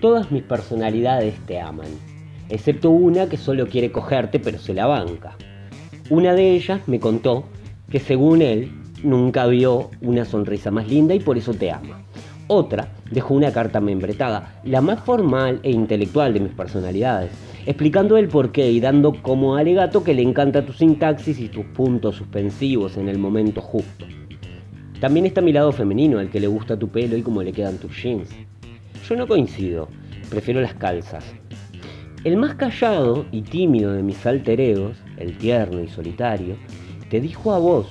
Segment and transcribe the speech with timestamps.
[0.00, 1.88] Todas mis personalidades te aman,
[2.50, 5.36] excepto una que solo quiere cogerte pero se la banca.
[6.10, 7.44] Una de ellas me contó
[7.90, 8.72] que según él
[9.02, 12.02] nunca vio una sonrisa más linda y por eso te ama.
[12.46, 17.30] Otra dejó una carta membretada, la más formal e intelectual de mis personalidades,
[17.64, 22.16] explicando el porqué y dando como alegato que le encanta tu sintaxis y tus puntos
[22.16, 24.04] suspensivos en el momento justo.
[25.00, 27.78] También está mi lado femenino, el que le gusta tu pelo y cómo le quedan
[27.78, 28.30] tus jeans.
[29.08, 29.88] Yo no coincido,
[30.30, 31.24] prefiero las calzas.
[32.24, 36.56] El más callado y tímido de mis alter el tierno y solitario,
[37.08, 37.86] te dijo a vos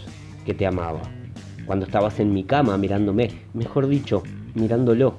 [0.46, 1.04] que te amaba,
[1.66, 4.24] cuando estabas en mi cama mirándome, mejor dicho,
[4.56, 5.18] mirándolo.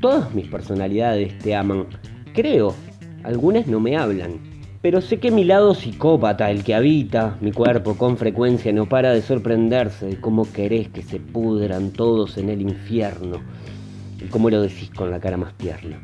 [0.00, 1.86] Todas mis personalidades te aman,
[2.34, 2.74] creo,
[3.22, 4.40] algunas no me hablan,
[4.82, 9.12] pero sé que mi lado psicópata, el que habita mi cuerpo con frecuencia, no para
[9.12, 13.40] de sorprenderse de cómo querés que se pudran todos en el infierno
[14.24, 16.00] y cómo lo decís con la cara más tierna.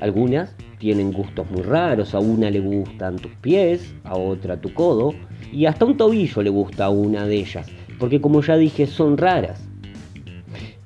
[0.00, 5.12] Algunas tienen gustos muy raros, a una le gustan tus pies, a otra tu codo,
[5.52, 7.66] y hasta un tobillo le gusta a una de ellas,
[7.98, 9.64] porque como ya dije son raras.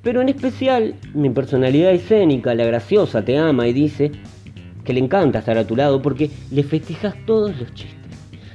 [0.03, 4.11] Pero en especial mi personalidad escénica, la graciosa, te ama y dice
[4.85, 7.99] que le encanta estar a tu lado porque le festejas todos los chistes.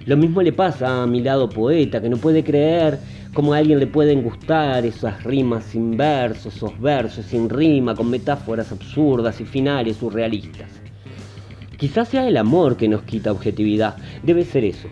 [0.06, 3.00] Lo mismo le pasa a mi lado poeta, que no puede creer
[3.38, 8.10] cómo a alguien le pueden gustar esas rimas sin versos, esos versos sin rima, con
[8.10, 10.72] metáforas absurdas y finales surrealistas.
[11.78, 14.88] Quizás sea el amor que nos quita objetividad, debe ser eso.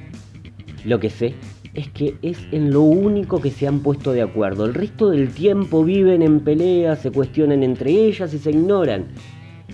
[0.84, 1.34] Lo que sé
[1.74, 4.66] es que es en lo único que se han puesto de acuerdo.
[4.66, 9.06] El resto del tiempo viven en peleas, se cuestionan entre ellas y se ignoran.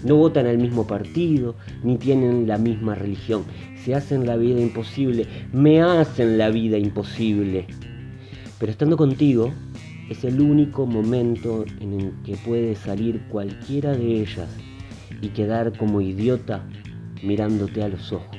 [0.05, 3.43] No votan al mismo partido, ni tienen la misma religión.
[3.83, 7.67] Se hacen la vida imposible, me hacen la vida imposible.
[8.61, 9.51] Pero estando contigo
[10.07, 14.55] es el único momento en el que puede salir cualquiera de ellas
[15.19, 16.63] y quedar como idiota
[17.23, 18.37] mirándote a los ojos.